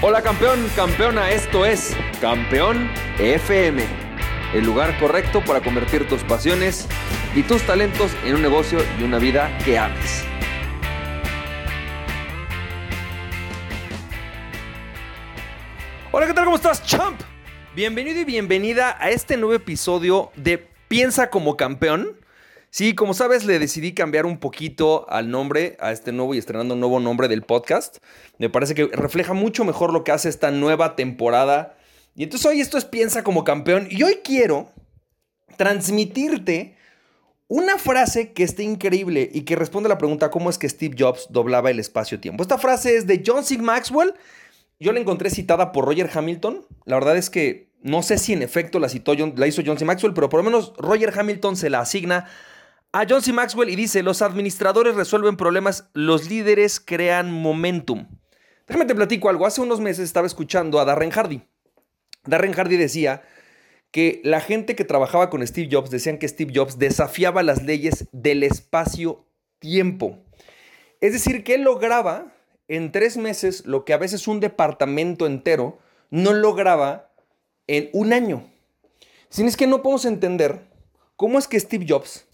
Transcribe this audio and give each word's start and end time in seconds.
Hola 0.00 0.22
campeón, 0.22 0.64
campeona, 0.76 1.32
esto 1.32 1.66
es 1.66 1.96
Campeón 2.20 2.88
FM, 3.18 3.82
el 4.54 4.64
lugar 4.64 4.96
correcto 5.00 5.42
para 5.44 5.60
convertir 5.60 6.06
tus 6.08 6.22
pasiones 6.22 6.86
y 7.34 7.42
tus 7.42 7.62
talentos 7.62 8.12
en 8.24 8.36
un 8.36 8.42
negocio 8.42 8.78
y 9.00 9.02
una 9.02 9.18
vida 9.18 9.50
que 9.64 9.76
ames. 9.76 10.24
Hola, 16.12 16.28
¿qué 16.28 16.32
tal? 16.32 16.44
¿Cómo 16.44 16.54
estás, 16.54 16.86
champ? 16.86 17.20
Bienvenido 17.74 18.20
y 18.20 18.24
bienvenida 18.24 18.96
a 19.00 19.10
este 19.10 19.36
nuevo 19.36 19.54
episodio 19.54 20.30
de 20.36 20.64
Piensa 20.86 21.28
como 21.28 21.56
campeón. 21.56 22.20
Sí, 22.70 22.94
como 22.94 23.14
sabes, 23.14 23.44
le 23.44 23.58
decidí 23.58 23.94
cambiar 23.94 24.26
un 24.26 24.38
poquito 24.38 25.08
al 25.08 25.30
nombre, 25.30 25.76
a 25.80 25.90
este 25.90 26.12
nuevo 26.12 26.34
y 26.34 26.38
estrenando 26.38 26.74
un 26.74 26.80
nuevo 26.80 27.00
nombre 27.00 27.26
del 27.26 27.42
podcast. 27.42 27.98
Me 28.38 28.50
parece 28.50 28.74
que 28.74 28.88
refleja 28.88 29.32
mucho 29.32 29.64
mejor 29.64 29.92
lo 29.92 30.04
que 30.04 30.12
hace 30.12 30.28
esta 30.28 30.50
nueva 30.50 30.94
temporada. 30.94 31.76
Y 32.14 32.24
entonces 32.24 32.46
hoy 32.46 32.60
esto 32.60 32.76
es 32.76 32.84
Piensa 32.84 33.24
como 33.24 33.44
campeón. 33.44 33.88
Y 33.90 34.02
hoy 34.02 34.18
quiero 34.22 34.70
transmitirte 35.56 36.76
una 37.48 37.78
frase 37.78 38.32
que 38.32 38.42
está 38.42 38.62
increíble 38.62 39.30
y 39.32 39.42
que 39.42 39.56
responde 39.56 39.86
a 39.86 39.90
la 39.90 39.98
pregunta 39.98 40.30
cómo 40.30 40.50
es 40.50 40.58
que 40.58 40.68
Steve 40.68 40.94
Jobs 40.98 41.28
doblaba 41.30 41.70
el 41.70 41.80
espacio-tiempo. 41.80 42.42
Esta 42.42 42.58
frase 42.58 42.96
es 42.96 43.06
de 43.06 43.22
John 43.26 43.44
C. 43.44 43.56
Maxwell. 43.56 44.12
Yo 44.78 44.92
la 44.92 45.00
encontré 45.00 45.30
citada 45.30 45.72
por 45.72 45.86
Roger 45.86 46.10
Hamilton. 46.12 46.66
La 46.84 46.96
verdad 46.96 47.16
es 47.16 47.30
que 47.30 47.70
no 47.80 48.02
sé 48.02 48.18
si 48.18 48.34
en 48.34 48.42
efecto 48.42 48.78
la, 48.78 48.90
citó 48.90 49.14
la 49.14 49.46
hizo 49.46 49.62
John 49.64 49.78
C. 49.78 49.86
Maxwell, 49.86 50.12
pero 50.12 50.28
por 50.28 50.40
lo 50.40 50.44
menos 50.44 50.74
Roger 50.76 51.18
Hamilton 51.18 51.56
se 51.56 51.70
la 51.70 51.80
asigna 51.80 52.26
a 52.98 53.06
John 53.08 53.22
C. 53.22 53.32
Maxwell 53.32 53.68
y 53.68 53.76
dice, 53.76 54.02
los 54.02 54.22
administradores 54.22 54.96
resuelven 54.96 55.36
problemas, 55.36 55.88
los 55.92 56.28
líderes 56.28 56.80
crean 56.80 57.30
momentum. 57.30 58.08
Déjame 58.66 58.86
te 58.86 58.94
platico 58.96 59.28
algo. 59.28 59.46
Hace 59.46 59.60
unos 59.60 59.78
meses 59.78 60.04
estaba 60.04 60.26
escuchando 60.26 60.80
a 60.80 60.84
Darren 60.84 61.10
Hardy. 61.10 61.42
Darren 62.24 62.52
Hardy 62.52 62.76
decía 62.76 63.22
que 63.92 64.20
la 64.24 64.40
gente 64.40 64.74
que 64.74 64.84
trabajaba 64.84 65.30
con 65.30 65.46
Steve 65.46 65.68
Jobs 65.70 65.90
decían 65.90 66.18
que 66.18 66.26
Steve 66.26 66.52
Jobs 66.52 66.80
desafiaba 66.80 67.44
las 67.44 67.62
leyes 67.62 68.08
del 68.10 68.42
espacio-tiempo. 68.42 70.18
Es 71.00 71.12
decir, 71.12 71.44
que 71.44 71.54
él 71.54 71.62
lograba 71.62 72.34
en 72.66 72.90
tres 72.90 73.16
meses 73.16 73.64
lo 73.64 73.84
que 73.84 73.92
a 73.92 73.98
veces 73.98 74.26
un 74.26 74.40
departamento 74.40 75.24
entero 75.26 75.78
no 76.10 76.32
lograba 76.32 77.12
en 77.68 77.90
un 77.92 78.12
año. 78.12 78.50
Sin 79.28 79.46
es 79.46 79.56
que 79.56 79.68
no 79.68 79.82
podemos 79.82 80.04
entender 80.04 80.66
cómo 81.14 81.38
es 81.38 81.46
que 81.46 81.60
Steve 81.60 81.86
Jobs, 81.88 82.27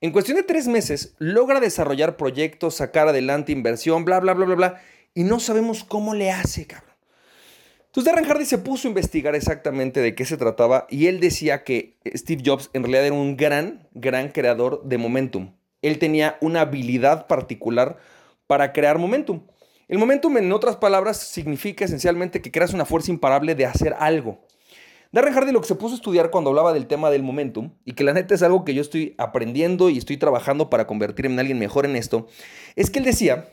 en 0.00 0.12
cuestión 0.12 0.36
de 0.36 0.42
tres 0.42 0.68
meses, 0.68 1.14
logra 1.18 1.60
desarrollar 1.60 2.16
proyectos, 2.16 2.76
sacar 2.76 3.08
adelante 3.08 3.52
inversión, 3.52 4.04
bla, 4.04 4.20
bla, 4.20 4.34
bla, 4.34 4.46
bla, 4.46 4.54
bla, 4.54 4.82
y 5.14 5.24
no 5.24 5.40
sabemos 5.40 5.84
cómo 5.84 6.14
le 6.14 6.30
hace, 6.30 6.66
cabrón. 6.66 6.96
Entonces 7.96 8.12
Darren 8.12 8.28
Hardy 8.28 8.44
se 8.44 8.58
puso 8.58 8.86
a 8.86 8.90
investigar 8.90 9.34
exactamente 9.34 10.00
de 10.00 10.14
qué 10.14 10.26
se 10.26 10.36
trataba 10.36 10.86
y 10.90 11.06
él 11.06 11.18
decía 11.18 11.64
que 11.64 11.96
Steve 12.14 12.42
Jobs 12.44 12.68
en 12.74 12.82
realidad 12.82 13.06
era 13.06 13.14
un 13.14 13.38
gran, 13.38 13.88
gran 13.94 14.28
creador 14.28 14.82
de 14.84 14.98
momentum. 14.98 15.54
Él 15.80 15.98
tenía 15.98 16.36
una 16.42 16.60
habilidad 16.60 17.26
particular 17.26 17.96
para 18.46 18.74
crear 18.74 18.98
momentum. 18.98 19.46
El 19.88 19.96
momentum, 19.96 20.36
en 20.36 20.52
otras 20.52 20.76
palabras, 20.76 21.16
significa 21.16 21.86
esencialmente 21.86 22.42
que 22.42 22.50
creas 22.50 22.74
una 22.74 22.84
fuerza 22.84 23.10
imparable 23.10 23.54
de 23.54 23.64
hacer 23.64 23.94
algo. 23.98 24.45
Darren 25.16 25.32
Hardy 25.32 25.50
lo 25.50 25.62
que 25.62 25.66
se 25.66 25.76
puso 25.76 25.94
a 25.94 25.96
estudiar 25.96 26.28
cuando 26.28 26.50
hablaba 26.50 26.74
del 26.74 26.86
tema 26.86 27.08
del 27.08 27.22
momentum, 27.22 27.70
y 27.86 27.94
que 27.94 28.04
la 28.04 28.12
neta 28.12 28.34
es 28.34 28.42
algo 28.42 28.66
que 28.66 28.74
yo 28.74 28.82
estoy 28.82 29.14
aprendiendo 29.16 29.88
y 29.88 29.96
estoy 29.96 30.18
trabajando 30.18 30.68
para 30.68 30.86
convertirme 30.86 31.32
en 31.32 31.38
alguien 31.38 31.58
mejor 31.58 31.86
en 31.86 31.96
esto, 31.96 32.26
es 32.74 32.90
que 32.90 32.98
él 32.98 33.06
decía 33.06 33.48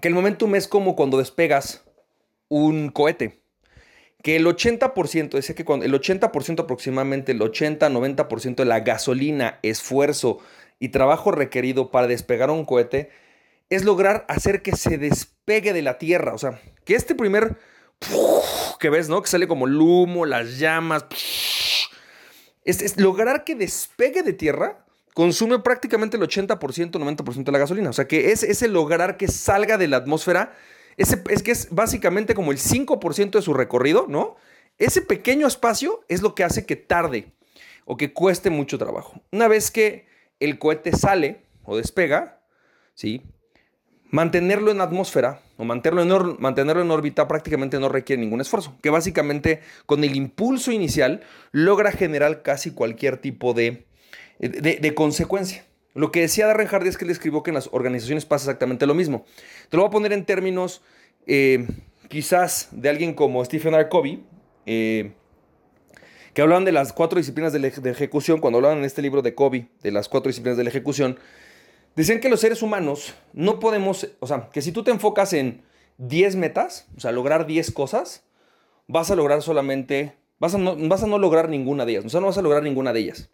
que 0.00 0.06
el 0.06 0.14
momentum 0.14 0.54
es 0.54 0.68
como 0.68 0.94
cuando 0.94 1.18
despegas 1.18 1.82
un 2.46 2.90
cohete. 2.90 3.42
Que 4.22 4.36
el 4.36 4.46
80%, 4.46 5.30
decía 5.30 5.56
que 5.56 5.62
el 5.64 5.92
80% 5.92 6.60
aproximadamente, 6.60 7.32
el 7.32 7.40
80-90% 7.40 8.54
de 8.54 8.64
la 8.64 8.78
gasolina, 8.78 9.58
esfuerzo 9.64 10.38
y 10.78 10.90
trabajo 10.90 11.32
requerido 11.32 11.90
para 11.90 12.06
despegar 12.06 12.52
un 12.52 12.64
cohete 12.64 13.10
es 13.68 13.82
lograr 13.84 14.24
hacer 14.28 14.62
que 14.62 14.76
se 14.76 14.96
despegue 14.96 15.72
de 15.72 15.82
la 15.82 15.98
Tierra. 15.98 16.34
O 16.34 16.38
sea, 16.38 16.60
que 16.84 16.94
este 16.94 17.16
primer 17.16 17.56
que 18.78 18.90
ves, 18.90 19.08
¿no? 19.08 19.22
Que 19.22 19.28
sale 19.28 19.48
como 19.48 19.66
el 19.66 19.76
humo, 19.80 20.26
las 20.26 20.58
llamas. 20.58 21.06
Es, 22.64 22.98
lograr 22.98 23.44
que 23.44 23.54
despegue 23.54 24.22
de 24.22 24.32
tierra 24.32 24.84
consume 25.14 25.60
prácticamente 25.60 26.16
el 26.16 26.22
80%, 26.22 26.58
90% 26.58 27.44
de 27.44 27.52
la 27.52 27.58
gasolina. 27.58 27.90
O 27.90 27.92
sea, 27.92 28.08
que 28.08 28.32
es 28.32 28.62
lograr 28.68 29.16
que 29.16 29.28
salga 29.28 29.78
de 29.78 29.88
la 29.88 29.98
atmósfera, 29.98 30.52
ese, 30.96 31.22
es 31.28 31.42
que 31.42 31.52
es 31.52 31.68
básicamente 31.70 32.34
como 32.34 32.52
el 32.52 32.58
5% 32.58 33.30
de 33.30 33.42
su 33.42 33.54
recorrido, 33.54 34.06
¿no? 34.08 34.36
Ese 34.78 35.02
pequeño 35.02 35.46
espacio 35.46 36.04
es 36.08 36.22
lo 36.22 36.34
que 36.34 36.44
hace 36.44 36.66
que 36.66 36.76
tarde 36.76 37.32
o 37.84 37.96
que 37.96 38.12
cueste 38.12 38.50
mucho 38.50 38.78
trabajo. 38.78 39.20
Una 39.30 39.48
vez 39.48 39.70
que 39.70 40.06
el 40.40 40.58
cohete 40.58 40.92
sale 40.92 41.44
o 41.64 41.76
despega, 41.76 42.40
¿sí? 42.94 43.22
Mantenerlo 44.14 44.70
en 44.70 44.80
atmósfera 44.80 45.40
o 45.56 45.64
mantenerlo 45.64 46.02
en, 46.02 46.36
mantenerlo 46.38 46.80
en 46.80 46.90
órbita 46.92 47.26
prácticamente 47.26 47.80
no 47.80 47.88
requiere 47.88 48.22
ningún 48.22 48.40
esfuerzo, 48.40 48.78
que 48.80 48.88
básicamente 48.88 49.58
con 49.86 50.04
el 50.04 50.14
impulso 50.14 50.70
inicial 50.70 51.22
logra 51.50 51.90
generar 51.90 52.42
casi 52.42 52.70
cualquier 52.70 53.16
tipo 53.16 53.54
de, 53.54 53.86
de, 54.38 54.94
consecuencia. 54.94 55.64
Lo 55.94 56.12
que 56.12 56.20
decía 56.20 56.46
Darren 56.46 56.68
Hardy 56.68 56.90
es 56.90 56.96
que 56.96 57.04
él 57.04 57.10
escribió 57.10 57.42
que 57.42 57.50
en 57.50 57.54
las 57.54 57.68
organizaciones 57.72 58.24
pasa 58.24 58.44
exactamente 58.44 58.86
lo 58.86 58.94
mismo. 58.94 59.24
Te 59.68 59.76
lo 59.76 59.82
voy 59.82 59.88
a 59.88 59.90
poner 59.90 60.12
en 60.12 60.24
términos 60.24 60.80
eh, 61.26 61.66
quizás 62.08 62.68
de 62.70 62.90
alguien 62.90 63.14
como 63.14 63.44
Stephen 63.44 63.74
R. 63.74 63.88
Covey, 63.88 64.22
eh, 64.66 65.10
que 66.34 66.40
hablaban 66.40 66.64
de 66.64 66.70
las 66.70 66.92
cuatro 66.92 67.18
disciplinas 67.18 67.52
de, 67.52 67.58
de, 67.58 67.90
ejecución, 67.90 68.38
cuando 68.38 68.58
hablaban 68.58 68.78
en 68.78 68.84
este 68.84 69.02
libro 69.02 69.22
de 69.22 69.34
Covey, 69.34 69.66
de 69.82 69.90
las 69.90 70.08
cuatro 70.08 70.28
disciplinas 70.28 70.56
de 70.56 70.62
la 70.62 70.70
ejecución, 70.70 71.18
Decían 71.96 72.20
que 72.20 72.28
los 72.28 72.40
seres 72.40 72.62
humanos 72.62 73.14
no 73.32 73.60
podemos, 73.60 74.08
o 74.20 74.26
sea, 74.26 74.50
que 74.52 74.62
si 74.62 74.72
tú 74.72 74.82
te 74.82 74.90
enfocas 74.90 75.32
en 75.32 75.62
10 75.98 76.36
metas, 76.36 76.86
o 76.96 77.00
sea, 77.00 77.12
lograr 77.12 77.46
10 77.46 77.70
cosas, 77.70 78.24
vas 78.88 79.10
a 79.10 79.16
lograr 79.16 79.42
solamente, 79.42 80.16
vas 80.38 80.54
a, 80.54 80.58
no, 80.58 80.76
vas 80.88 81.02
a 81.02 81.06
no 81.06 81.18
lograr 81.18 81.48
ninguna 81.48 81.84
de 81.84 81.92
ellas, 81.92 82.04
o 82.04 82.08
sea, 82.08 82.20
no 82.20 82.26
vas 82.26 82.38
a 82.38 82.42
lograr 82.42 82.62
ninguna 82.62 82.92
de 82.92 83.00
ellas. 83.00 83.30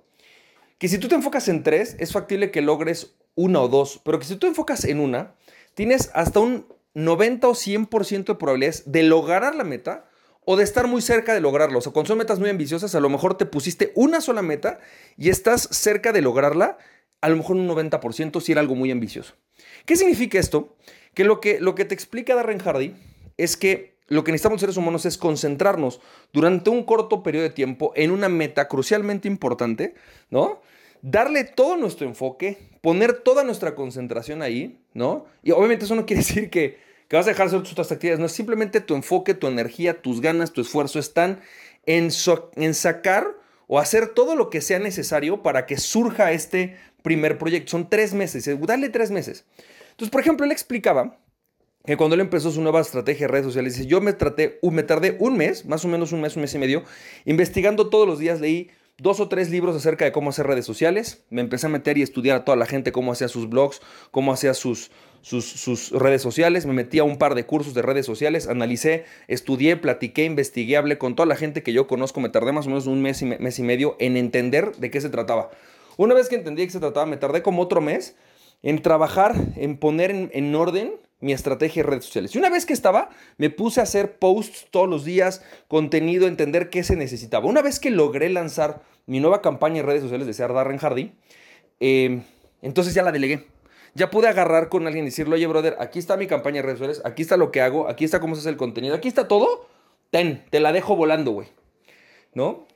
Que 0.79 0.89
si 0.89 0.99
tú 0.99 1.09
te 1.09 1.15
enfocas 1.15 1.49
en 1.49 1.63
3, 1.63 1.97
es 1.99 2.13
factible 2.13 2.51
que 2.51 2.61
logres 2.61 3.15
una 3.35 3.61
o 3.61 3.69
dos, 3.69 4.01
pero 4.05 4.19
que 4.19 4.27
si 4.27 4.35
tú 4.35 4.41
te 4.41 4.47
enfocas 4.49 4.85
en 4.85 5.01
una, 5.01 5.35
tienes 5.75 6.11
hasta 6.15 6.41
un 6.41 6.67
90 6.95 7.49
o 7.49 7.55
100% 7.55 8.25
de 8.25 8.35
probabilidades 8.35 8.91
de 8.91 9.03
lograr 9.03 9.55
la 9.55 9.65
meta 9.65 10.07
o 10.45 10.57
de 10.57 10.65
estar 10.65 10.87
muy 10.87 11.03
cerca 11.03 11.35
de 11.35 11.41
lograrlo. 11.41 11.79
O 11.79 11.83
sea, 11.83 11.93
cuando 11.93 12.09
son 12.09 12.19
metas 12.19 12.39
muy 12.39 12.51
ambiciosas, 12.51 12.95
a 12.95 13.01
lo 13.01 13.09
mejor 13.09 13.37
te 13.37 13.47
pusiste 13.47 13.93
una 13.95 14.21
sola 14.21 14.43
meta 14.43 14.81
y 15.17 15.29
estás 15.29 15.69
cerca 15.71 16.13
de 16.13 16.23
lograrla 16.23 16.79
a 17.21 17.29
lo 17.29 17.37
mejor 17.37 17.57
un 17.57 17.69
90% 17.69 18.41
si 18.41 18.53
era 18.53 18.61
algo 18.61 18.75
muy 18.75 18.91
ambicioso. 18.91 19.35
¿Qué 19.85 19.97
significa 19.97 20.39
esto? 20.39 20.77
Que 21.15 21.25
lo 21.25 21.41
que, 21.41 21.61
lo 21.61 21.75
que 21.75 21.85
te 21.85 21.95
explica 21.95 22.35
Darren 22.35 22.59
Hardy 22.59 22.95
es 23.37 23.57
que 23.57 23.99
lo 24.11 24.25
que 24.25 24.33
necesitamos 24.33 24.61
seres 24.61 24.77
humanos 24.77 25.07
es 25.07 25.17
concentrarnos 25.17 26.01
durante 26.33 26.69
un 26.69 26.83
corto 26.83 27.23
periodo 27.23 27.45
de 27.45 27.51
tiempo 27.51 27.93
en 27.95 28.11
una 28.11 28.29
meta 28.29 28.67
crucialmente 28.67 29.29
importante, 29.29 29.95
¿no? 30.31 30.61
Darle 31.01 31.45
todo 31.45 31.77
nuestro 31.77 32.07
enfoque, 32.07 32.59
poner 32.81 33.13
toda 33.15 33.45
nuestra 33.45 33.75
concentración 33.75 34.43
ahí, 34.43 34.81
¿no? 34.95 35.27
Y 35.43 35.53
obviamente 35.53 35.85
eso 35.85 35.95
no 35.95 36.07
quiere 36.07 36.23
decir 36.25 36.51
que, 36.51 36.79
que 37.07 37.17
vas 37.17 37.27
a 37.27 37.31
dejar 37.31 37.49
de 37.49 37.57
hacer 37.57 37.73
otras 37.73 37.93
actividades, 37.93 38.21
no 38.21 38.29
simplemente 38.29 38.81
tu 38.81 38.97
enfoque, 38.97 39.33
tu 39.35 39.47
energía, 39.47 40.03
tus 40.03 40.21
ganas, 40.21 40.53
tu 40.53 40.61
esfuerzo 40.61 40.99
están 40.99 41.41
en, 41.87 42.11
en 42.57 42.75
sacar 42.75 43.29
o 43.73 43.79
hacer 43.79 44.09
todo 44.09 44.35
lo 44.35 44.51
que 44.51 44.61
sea 44.61 44.81
necesario 44.81 45.45
para 45.45 45.65
que 45.65 45.77
surja 45.77 46.33
este 46.33 46.77
primer 47.05 47.39
proyecto. 47.39 47.71
Son 47.71 47.89
tres 47.89 48.15
meses, 48.15 48.49
eh, 48.49 48.59
dale 48.61 48.89
tres 48.89 49.13
meses. 49.13 49.45
Entonces, 49.93 50.11
por 50.11 50.21
ejemplo, 50.21 50.45
él 50.45 50.51
explicaba 50.51 51.21
que 51.87 51.97
cuando 51.97 52.15
él 52.15 52.21
empezó 52.21 52.51
su 52.51 52.61
nueva 52.63 52.81
estrategia 52.81 53.29
de 53.29 53.33
redes 53.33 53.47
sociales, 53.47 53.77
dice, 53.77 53.87
yo 53.87 54.01
me, 54.01 54.13
traté, 54.13 54.59
me 54.61 54.83
tardé 54.83 55.17
un 55.21 55.37
mes, 55.37 55.67
más 55.67 55.85
o 55.85 55.89
menos 55.89 56.11
un 56.11 56.21
mes, 56.21 56.35
un 56.35 56.43
mes 56.43 56.53
y 56.53 56.59
medio, 56.59 56.83
investigando 57.27 57.91
todos 57.91 58.09
los 58.09 58.19
días, 58.19 58.41
leí 58.41 58.73
dos 59.01 59.21
o 59.21 59.29
tres 59.29 59.51
libros 59.51 59.75
acerca 59.75 60.05
de 60.05 60.13
cómo 60.13 60.31
hacer 60.31 60.47
redes 60.47 60.65
sociales, 60.65 61.25
me 61.31 61.41
empecé 61.41 61.67
a 61.67 61.71
meter 61.71 61.99
y 61.99 62.03
estudiar 62.03 62.37
a 62.37 62.45
toda 62.45 62.57
la 62.57 62.67
gente 62.67 62.93
cómo 62.93 63.13
hacía 63.13 63.29
sus 63.29 63.49
blogs, 63.49 63.81
cómo 64.11 64.33
hacía 64.33 64.55
sus, 64.55 64.91
sus, 65.23 65.91
redes 65.91 66.23
sociales, 66.23 66.67
me 66.67 66.73
metí 66.73 66.99
a 66.99 67.05
un 67.05 67.17
par 67.17 67.35
de 67.35 67.45
cursos 67.45 67.75
de 67.75 67.83
redes 67.83 68.07
sociales, 68.07 68.49
analicé, 68.49 69.05
estudié, 69.29 69.77
platiqué, 69.77 70.25
investigué, 70.25 70.77
hablé 70.77 70.99
con 70.99 71.17
toda 71.17 71.27
la 71.27 71.37
gente 71.37 71.63
que 71.63 71.73
yo 71.73 71.87
conozco, 71.87 72.21
me 72.21 72.29
tardé 72.29 72.53
más 72.53 72.67
o 72.67 72.69
menos 72.69 72.87
un 72.87 73.03
mes 73.03 73.23
y, 73.23 73.27
mes 73.27 73.59
y 73.59 73.63
medio 73.63 73.97
en 73.99 74.17
entender 74.17 74.73
de 74.77 74.91
qué 74.91 75.01
se 75.01 75.11
trataba. 75.11 75.51
Una 75.97 76.15
vez 76.15 76.29
que 76.29 76.37
entendí 76.37 76.63
de 76.63 76.69
qué 76.69 76.73
se 76.73 76.81
trataba, 76.81 77.07
me 77.07 77.17
tardé 77.17 77.43
como 77.43 77.63
otro 77.63 77.81
mes 77.81 78.17
en 78.63 78.83
trabajar, 78.83 79.35
en 79.57 79.79
poner 79.79 80.11
en, 80.11 80.55
orden 80.55 80.93
mi 81.21 81.33
estrategia 81.33 81.83
de 81.83 81.91
redes 81.91 82.05
sociales. 82.07 82.35
Y 82.35 82.39
una 82.39 82.51
vez 82.51 82.67
que 82.67 82.73
estaba, 82.73 83.11
me 83.37 83.51
puse 83.51 83.81
a 83.81 83.85
hacer 83.85 84.19
posts 84.19 84.67
todos 84.71 84.89
los 84.89 85.05
días, 85.05 85.43
contenido, 85.69 86.27
entender 86.27 86.71
qué 86.71 86.83
se 86.83 86.97
necesitaba. 86.97 87.47
Una 87.47 87.63
vez 87.63 87.79
que 87.79 87.91
logré 87.91 88.29
lanzar 88.31 88.83
mi 89.07 89.21
nueva 89.21 89.43
campaña 89.43 89.81
en 89.81 89.87
redes 89.87 90.03
sociales 90.03 90.27
de 90.27 90.35
ser 90.35 90.53
Darren 90.53 90.79
Hardy, 90.79 91.13
em, 91.81 92.23
entonces 92.63 92.95
ya 92.95 93.03
la 93.03 93.13
delegué. 93.13 93.47
ya 93.93 94.09
pude 94.09 94.29
agarrar 94.29 94.69
con 94.69 94.87
alguien 94.87 95.05
y 95.05 95.09
decirle, 95.09 95.35
oye, 95.35 95.49
brother, 95.49 95.77
aquí 95.81 95.99
está 95.99 96.17
mi 96.17 96.29
campaña 96.29 96.57
de 96.57 96.63
redes 96.63 96.79
sociales, 96.79 97.03
aquí 97.05 97.23
está 97.23 97.37
lo 97.37 97.51
que 97.51 97.61
hago, 97.61 97.89
aquí 97.89 98.05
está 98.05 98.21
cómo 98.21 98.37
se 98.37 98.43
hace 98.43 98.51
el 98.51 98.57
contenido, 98.57 98.95
aquí 98.95 99.09
está 99.09 99.27
todo. 99.27 99.67
Ten, 100.11 100.45
te 100.49 100.61
la 100.61 100.73
dejo 100.73 100.95
volando, 100.95 101.33
güey. 101.33 101.49
¿No? 102.33 102.67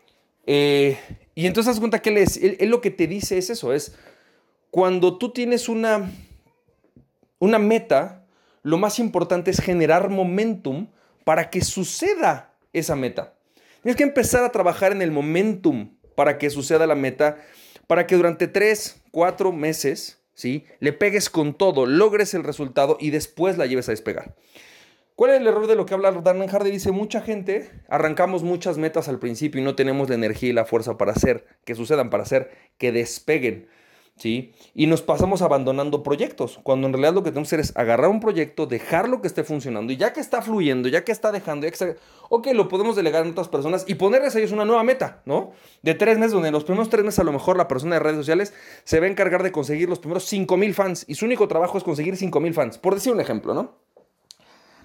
Eh, 0.46 0.98
y 1.34 1.46
entonces 1.46 1.72
das 1.74 1.80
cuenta 1.80 2.02
que 2.02 2.10
él, 2.10 2.18
es, 2.18 2.36
él, 2.36 2.68
lo 2.68 2.80
que 2.80 2.90
te 2.90 3.06
dice 3.06 3.38
es 3.38 3.50
eso, 3.50 3.72
es 3.72 3.94
cuando 4.70 5.18
tú 5.18 5.30
tienes 5.30 5.68
una, 5.68 6.10
una 7.38 7.58
meta, 7.58 8.23
lo 8.64 8.78
más 8.78 8.98
importante 8.98 9.52
es 9.52 9.60
generar 9.60 10.08
momentum 10.10 10.88
para 11.22 11.50
que 11.50 11.60
suceda 11.60 12.54
esa 12.72 12.96
meta. 12.96 13.34
Tienes 13.82 13.96
que 13.96 14.02
empezar 14.02 14.42
a 14.42 14.50
trabajar 14.50 14.90
en 14.90 15.02
el 15.02 15.12
momentum 15.12 15.94
para 16.16 16.38
que 16.38 16.48
suceda 16.48 16.86
la 16.86 16.94
meta, 16.94 17.36
para 17.86 18.06
que 18.06 18.16
durante 18.16 18.48
tres, 18.48 19.02
cuatro 19.10 19.52
meses, 19.52 20.18
¿sí? 20.32 20.64
Le 20.80 20.94
pegues 20.94 21.28
con 21.28 21.52
todo, 21.54 21.84
logres 21.84 22.32
el 22.32 22.42
resultado 22.42 22.96
y 22.98 23.10
después 23.10 23.58
la 23.58 23.66
lleves 23.66 23.88
a 23.88 23.92
despegar. 23.92 24.34
¿Cuál 25.14 25.32
es 25.32 25.40
el 25.40 25.46
error 25.46 25.66
de 25.66 25.76
lo 25.76 25.84
que 25.84 25.92
habla 25.92 26.10
Dan 26.10 26.46
Hardy? 26.48 26.70
Dice, 26.70 26.90
mucha 26.90 27.20
gente, 27.20 27.70
arrancamos 27.88 28.42
muchas 28.42 28.78
metas 28.78 29.08
al 29.08 29.18
principio 29.18 29.60
y 29.60 29.64
no 29.64 29.76
tenemos 29.76 30.08
la 30.08 30.14
energía 30.14 30.48
y 30.48 30.54
la 30.54 30.64
fuerza 30.64 30.96
para 30.96 31.12
hacer 31.12 31.46
que 31.66 31.74
sucedan, 31.74 32.08
para 32.08 32.22
hacer 32.22 32.50
que 32.78 32.92
despeguen. 32.92 33.68
¿Sí? 34.16 34.52
Y 34.74 34.86
nos 34.86 35.02
pasamos 35.02 35.42
abandonando 35.42 36.02
proyectos, 36.02 36.60
cuando 36.62 36.86
en 36.86 36.92
realidad 36.92 37.14
lo 37.14 37.22
que 37.22 37.30
tenemos 37.30 37.48
que 37.48 37.56
hacer 37.56 37.60
es 37.60 37.76
agarrar 37.76 38.10
un 38.10 38.20
proyecto, 38.20 38.66
dejarlo 38.66 39.20
que 39.20 39.26
esté 39.26 39.44
funcionando, 39.44 39.92
y 39.92 39.96
ya 39.96 40.12
que 40.12 40.20
está 40.20 40.42
fluyendo, 40.42 40.88
ya 40.88 41.04
que 41.04 41.12
está 41.12 41.32
dejando, 41.32 41.66
ya 41.66 41.70
que 41.70 41.84
está, 41.84 42.00
ok, 42.28 42.48
lo 42.54 42.68
podemos 42.68 42.96
delegar 42.96 43.24
en 43.24 43.32
otras 43.32 43.48
personas 43.48 43.84
y 43.88 43.94
ponerles 43.94 44.34
a 44.34 44.38
ellos 44.38 44.52
una 44.52 44.64
nueva 44.64 44.82
meta, 44.82 45.22
¿no? 45.24 45.52
De 45.82 45.94
tres 45.94 46.18
meses, 46.18 46.32
donde 46.32 46.48
en 46.48 46.54
los 46.54 46.64
primeros 46.64 46.88
tres 46.88 47.04
meses 47.04 47.18
a 47.18 47.24
lo 47.24 47.32
mejor 47.32 47.56
la 47.56 47.68
persona 47.68 47.96
de 47.96 48.00
redes 48.00 48.16
sociales 48.16 48.54
se 48.84 49.00
va 49.00 49.06
a 49.06 49.10
encargar 49.10 49.42
de 49.42 49.52
conseguir 49.52 49.88
los 49.88 49.98
primeros 49.98 50.24
5 50.24 50.56
mil 50.56 50.74
fans, 50.74 51.04
y 51.08 51.16
su 51.16 51.24
único 51.24 51.48
trabajo 51.48 51.78
es 51.78 51.84
conseguir 51.84 52.16
5 52.16 52.40
mil 52.40 52.54
fans, 52.54 52.78
por 52.78 52.94
decir 52.94 53.12
un 53.12 53.20
ejemplo, 53.20 53.54
¿no? 53.54 53.84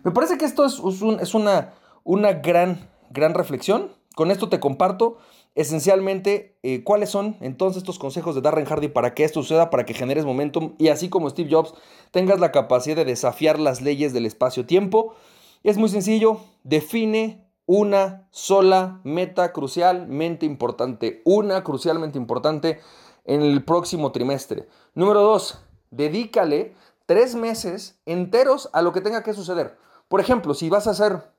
Me 0.04 0.12
parece 0.12 0.38
que 0.38 0.46
esto 0.46 0.66
es, 0.66 0.81
es 1.22 1.34
una, 1.34 1.74
una 2.04 2.34
gran, 2.34 2.90
gran 3.10 3.34
reflexión. 3.34 3.92
Con 4.16 4.31
esto 4.31 4.50
te 4.50 4.60
comparto 4.60 5.18
esencialmente 5.56 6.57
eh, 6.63 6.84
cuáles 6.84 7.10
son 7.10 7.38
entonces 7.42 7.84
estos 7.84 8.00
consejos 8.00 8.36
de 8.36 8.42
Darren 8.42 8.66
Hardy 8.66 8.88
para 8.88 9.13
que 9.13 9.24
esto 9.24 9.42
suceda, 9.42 9.69
para 9.69 9.86
que 9.86 9.94
generes 9.94 10.25
momentum 10.25 10.75
y 10.78 10.90
así 10.90 11.10
como 11.10 11.30
Steve 11.30 11.50
Jobs 11.51 11.74
tengas 12.12 12.40
la 12.40 12.51
capacidad 12.51 12.96
de 12.96 13.06
desafiar 13.06 13.60
las 13.60 13.81
leyes 13.81 14.13
del 14.13 14.25
espacio-tiempo. 14.25 15.16
Es 15.63 15.78
muy 15.78 15.90
sencillo, 15.90 16.40
define 16.63 17.46
una 17.66 18.28
sola 18.31 19.00
meta 19.04 19.51
crucialmente 19.51 20.46
importante, 20.46 21.22
una 21.25 21.63
crucialmente 21.63 22.18
importante 22.18 22.80
en 23.25 23.42
el 23.42 23.63
próximo 23.63 24.12
trimestre. 24.12 24.68
Número 24.95 25.22
dos, 25.22 25.62
dedícale 25.92 26.74
tres 27.06 27.36
meses 27.36 28.00
enteros 28.06 28.69
a 28.74 28.81
lo 28.81 28.92
que 28.92 29.02
tenga 29.02 29.24
que 29.24 29.34
suceder. 29.34 29.78
Por 30.07 30.19
ejemplo, 30.19 30.54
si 30.54 30.69
vas 30.69 30.88
a 30.88 30.92
hacer, 30.92 31.31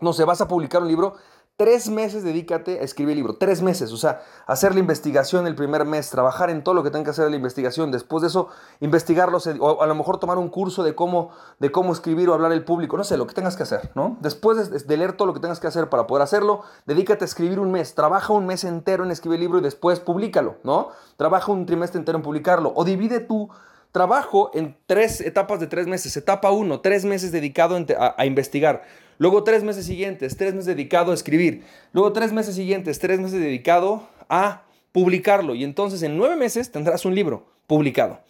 no 0.00 0.12
sé, 0.12 0.24
vas 0.24 0.40
a 0.40 0.48
publicar 0.48 0.82
un 0.82 0.88
libro, 0.88 1.14
Tres 1.56 1.88
meses 1.88 2.24
dedícate 2.24 2.80
a 2.80 2.82
escribir 2.82 3.12
el 3.12 3.18
libro. 3.18 3.36
Tres 3.36 3.62
meses. 3.62 3.92
O 3.92 3.96
sea, 3.96 4.22
hacer 4.44 4.74
la 4.74 4.80
investigación 4.80 5.46
el 5.46 5.54
primer 5.54 5.84
mes, 5.84 6.10
trabajar 6.10 6.50
en 6.50 6.64
todo 6.64 6.74
lo 6.74 6.82
que 6.82 6.90
tenga 6.90 7.04
que 7.04 7.10
hacer 7.10 7.30
la 7.30 7.36
investigación. 7.36 7.92
Después 7.92 8.22
de 8.22 8.28
eso, 8.28 8.48
investigarlo. 8.80 9.38
O 9.60 9.80
a 9.80 9.86
lo 9.86 9.94
mejor 9.94 10.18
tomar 10.18 10.36
un 10.38 10.48
curso 10.48 10.82
de 10.82 10.96
cómo, 10.96 11.30
de 11.60 11.70
cómo 11.70 11.92
escribir 11.92 12.28
o 12.28 12.34
hablar 12.34 12.50
al 12.50 12.64
público. 12.64 12.96
No 12.96 13.04
sé, 13.04 13.16
lo 13.16 13.28
que 13.28 13.34
tengas 13.34 13.56
que 13.56 13.62
hacer, 13.62 13.92
¿no? 13.94 14.16
Después 14.20 14.68
de, 14.68 14.80
de, 14.80 14.96
leer 14.96 15.12
todo 15.12 15.26
lo 15.26 15.34
que 15.34 15.38
tengas 15.38 15.60
que 15.60 15.68
hacer 15.68 15.88
para 15.88 16.08
poder 16.08 16.22
hacerlo, 16.24 16.62
dedícate 16.86 17.24
a 17.24 17.26
escribir 17.26 17.60
un 17.60 17.70
mes. 17.70 17.94
Trabaja 17.94 18.32
un 18.32 18.46
mes 18.46 18.64
entero 18.64 19.04
en 19.04 19.12
escribir 19.12 19.36
el 19.36 19.42
libro 19.42 19.58
y 19.60 19.62
después 19.62 20.00
públicalo, 20.00 20.56
¿no? 20.64 20.88
Trabaja 21.16 21.52
un 21.52 21.66
trimestre 21.66 22.00
entero 22.00 22.18
en 22.18 22.24
publicarlo. 22.24 22.72
O 22.74 22.84
divide 22.84 23.20
tu 23.20 23.48
trabajo 23.92 24.50
en 24.54 24.76
tres 24.86 25.20
etapas 25.20 25.60
de 25.60 25.68
tres 25.68 25.86
meses. 25.86 26.16
Etapa 26.16 26.50
uno, 26.50 26.80
tres 26.80 27.04
meses 27.04 27.30
dedicado 27.30 27.78
a 27.96 28.26
investigar. 28.26 28.82
Luego 29.18 29.44
tres 29.44 29.62
meses 29.62 29.86
siguientes, 29.86 30.36
tres 30.36 30.54
meses 30.54 30.66
dedicado 30.66 31.12
a 31.12 31.14
escribir. 31.14 31.62
Luego 31.92 32.12
tres 32.12 32.32
meses 32.32 32.54
siguientes, 32.54 32.98
tres 32.98 33.20
meses 33.20 33.40
dedicado 33.40 34.08
a 34.28 34.64
publicarlo. 34.92 35.54
Y 35.54 35.64
entonces 35.64 36.02
en 36.02 36.16
nueve 36.16 36.36
meses 36.36 36.72
tendrás 36.72 37.04
un 37.04 37.14
libro 37.14 37.46
publicado. 37.66 38.20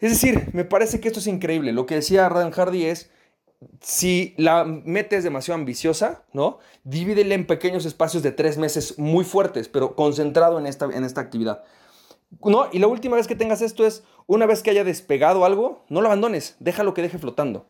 Es 0.00 0.10
decir, 0.10 0.50
me 0.52 0.64
parece 0.64 1.00
que 1.00 1.08
esto 1.08 1.20
es 1.20 1.26
increíble. 1.26 1.72
Lo 1.72 1.86
que 1.86 1.96
decía 1.96 2.28
Radan 2.28 2.50
Hardy 2.50 2.84
es, 2.84 3.10
si 3.80 4.34
la 4.36 4.64
meta 4.64 5.16
es 5.16 5.24
demasiado 5.24 5.58
ambiciosa, 5.58 6.24
¿no? 6.32 6.58
Divídela 6.84 7.34
en 7.34 7.46
pequeños 7.46 7.86
espacios 7.86 8.22
de 8.22 8.32
tres 8.32 8.58
meses 8.58 8.98
muy 8.98 9.24
fuertes, 9.24 9.68
pero 9.68 9.96
concentrado 9.96 10.58
en 10.58 10.66
esta, 10.66 10.84
en 10.86 11.04
esta 11.04 11.22
actividad. 11.22 11.64
¿No? 12.44 12.68
Y 12.72 12.80
la 12.80 12.88
última 12.88 13.16
vez 13.16 13.26
que 13.26 13.36
tengas 13.36 13.62
esto 13.62 13.86
es, 13.86 14.02
una 14.26 14.46
vez 14.46 14.62
que 14.62 14.70
haya 14.70 14.84
despegado 14.84 15.44
algo, 15.44 15.84
no 15.88 16.00
lo 16.00 16.08
abandones, 16.08 16.56
déjalo 16.58 16.92
que 16.92 17.02
deje 17.02 17.18
flotando 17.18 17.68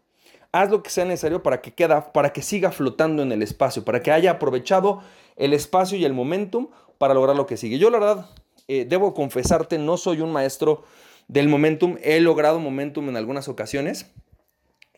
haz 0.53 0.71
lo 0.71 0.83
que 0.83 0.91
sea 0.91 1.05
necesario 1.05 1.43
para 1.43 1.61
que, 1.61 1.75
queda, 1.75 2.13
para 2.13 2.33
que 2.33 2.43
siga 2.43 2.71
flotando 2.71 3.23
en 3.23 3.33
el 3.33 3.43
espacio, 3.43 3.85
para 3.85 4.01
que 4.01 4.13
haya 4.13 4.33
aprovechado 4.33 5.03
el 5.37 5.53
espacio 5.53 5.99
y 5.99 6.05
el 6.05 6.13
momentum 6.13 6.69
para 6.99 7.15
lograr 7.15 7.37
lo 7.37 7.47
que 7.47 7.57
sigue. 7.57 7.79
Yo 7.79 7.91
la 7.91 7.99
verdad, 7.99 8.31
eh, 8.69 8.87
debo 8.89 9.15
confesarte, 9.15 9.79
no 9.79 9.97
soy 9.97 10.21
un 10.21 10.33
maestro 10.33 10.85
del 11.29 11.49
momentum, 11.49 11.97
he 12.03 12.21
logrado 12.21 12.59
momentum 12.59 13.09
en 13.09 13.17
algunas 13.17 13.49
ocasiones. 13.49 14.07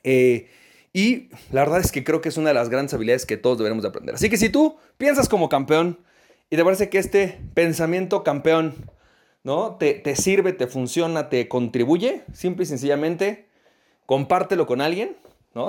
Eh, 0.04 0.48
y 0.92 1.28
la 1.50 1.62
verdad 1.62 1.80
es 1.80 1.92
que 1.92 2.04
creo 2.04 2.20
que 2.20 2.28
es 2.28 2.36
una 2.36 2.48
de 2.48 2.54
las 2.54 2.68
grandes 2.70 2.94
habilidades 2.94 3.26
que 3.26 3.36
todos 3.36 3.58
deberemos 3.58 3.82
de 3.82 3.88
aprender. 3.88 4.14
Así 4.14 4.30
que 4.30 4.36
si 4.36 4.48
tú 4.48 4.76
piensas 4.96 5.28
como 5.28 5.48
campeón 5.48 5.98
y 6.50 6.56
te 6.56 6.64
parece 6.64 6.88
que 6.88 6.98
este 6.98 7.40
pensamiento 7.54 8.24
campeón 8.24 8.74
¿no? 9.44 9.76
te, 9.76 9.94
te 9.94 10.16
sirve, 10.16 10.52
te 10.52 10.66
funciona, 10.66 11.28
te 11.28 11.48
contribuye, 11.48 12.22
simple 12.32 12.64
y 12.64 12.66
sencillamente 12.66 13.46
compártelo 14.06 14.66
con 14.66 14.80
alguien 14.80 15.16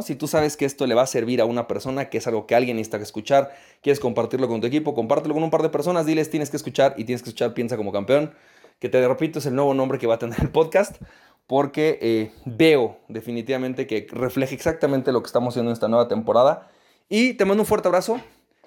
si 0.02 0.16
tú 0.16 0.28
sabes 0.28 0.56
que 0.58 0.66
esto 0.66 0.88
le 0.88 0.96
va 0.96 1.04
a 1.04 1.08
servir 1.08 1.42
a 1.42 1.46
una 1.46 1.68
persona, 1.68 2.10
que 2.10 2.20
es 2.20 2.28
algo 2.28 2.48
que 2.48 2.56
alguien 2.56 2.78
necesita 2.78 2.98
escuchar, 2.98 3.54
quieres 3.82 4.00
compartirlo 4.00 4.48
con 4.48 4.62
tu 4.62 4.68
equipo, 4.68 4.94
compártelo 4.94 5.34
con 5.34 5.44
un 5.44 5.50
par 5.50 5.62
de 5.62 5.70
personas, 5.70 6.06
diles 6.06 6.30
tienes 6.30 6.50
que 6.50 6.58
escuchar 6.58 6.94
y 6.98 7.04
tienes 7.04 7.22
que 7.22 7.30
escuchar 7.30 7.54
Piensa 7.54 7.78
como 7.78 7.92
campeón, 7.92 8.34
que 8.80 8.90
te 8.90 9.06
repito 9.08 9.40
es 9.40 9.46
el 9.46 9.56
nuevo 9.56 9.74
nombre 9.74 9.98
que 10.00 10.08
va 10.08 10.16
a 10.16 10.20
tener 10.20 10.40
el 10.42 10.50
podcast, 10.50 11.02
porque 11.48 11.98
eh, 12.02 12.32
veo 12.46 13.00
definitivamente 13.08 13.88
que 13.88 14.08
refleja 14.12 14.54
exactamente 14.54 15.12
lo 15.12 15.22
que 15.22 15.28
estamos 15.28 15.54
haciendo 15.54 15.72
en 15.72 15.74
esta 15.74 15.88
nueva 15.88 16.08
temporada. 16.08 16.70
Y 17.10 17.34
te 17.34 17.46
mando 17.46 17.64
un 17.64 17.68
fuerte 17.68 17.88
abrazo, 17.88 18.22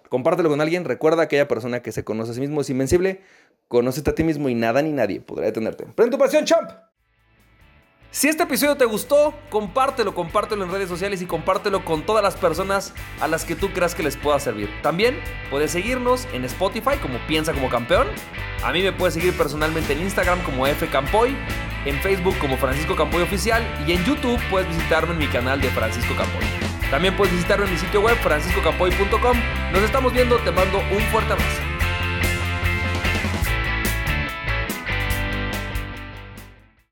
compártelo 0.09 0.49
con 0.49 0.61
alguien, 0.61 0.85
recuerda 0.85 1.29
que 1.29 1.37
aquella 1.37 1.49
persona 1.49 1.81
que 1.81 1.93
se 1.93 2.05
conoce 2.05 2.33
a 2.33 2.35
sí 2.35 2.41
mismo 2.41 2.61
es 2.61 2.71
invencible, 2.71 3.21
conócete 3.69 4.11
a 4.11 4.15
ti 4.15 4.25
mismo 4.25 4.49
y 4.49 4.55
nada 4.55 4.83
ni 4.83 4.93
nadie 4.93 5.21
podrá 5.21 5.47
detenerte. 5.47 5.85
¡Prende 5.95 6.17
tu 6.17 6.19
pasión, 6.19 6.45
champ! 6.45 6.92
Si 8.15 8.29
este 8.29 8.43
episodio 8.43 8.77
te 8.77 8.85
gustó, 8.85 9.33
compártelo, 9.49 10.15
compártelo 10.15 10.65
en 10.65 10.71
redes 10.71 10.91
sociales 10.91 11.23
y 11.23 11.27
compártelo 11.27 11.83
con 11.83 12.03
todas 12.03 12.23
las 12.23 12.37
personas 12.37 12.93
a 13.23 13.27
las 13.27 13.47
que 13.47 13.57
tú 13.57 13.73
creas 13.73 13.95
que 13.95 14.03
les 14.03 14.19
pueda 14.19 14.39
servir. 14.39 14.69
También 14.83 15.19
puedes 15.49 15.71
seguirnos 15.71 16.29
en 16.35 16.45
Spotify 16.45 16.99
como 17.01 17.19
Piensa 17.27 17.55
como 17.55 17.71
Campeón. 17.71 18.07
A 18.63 18.71
mí 18.71 18.83
me 18.83 18.93
puedes 18.93 19.15
seguir 19.15 19.35
personalmente 19.35 19.95
en 19.95 20.03
Instagram 20.03 20.43
como 20.43 20.67
F 20.67 20.87
Campoy, 20.89 21.35
en 21.87 21.99
Facebook 22.03 22.37
como 22.39 22.59
Francisco 22.59 22.95
Campoy 22.95 23.23
Oficial 23.23 23.67
y 23.87 23.93
en 23.93 24.05
YouTube 24.05 24.39
puedes 24.51 24.69
visitarme 24.69 25.15
en 25.15 25.19
mi 25.19 25.27
canal 25.29 25.63
de 25.63 25.71
Francisco 25.71 26.15
Campoy. 26.15 26.45
También 26.91 27.17
puedes 27.17 27.33
visitarme 27.33 27.65
en 27.65 27.73
mi 27.73 27.79
sitio 27.79 28.03
web 28.03 28.19
franciscocampoy.com. 28.19 29.39
Nos 29.73 29.83
estamos 29.83 30.13
viendo, 30.13 30.37
te 30.41 30.51
mando 30.51 30.81
un 30.81 31.01
fuerte 31.11 31.33
abrazo. 31.33 31.72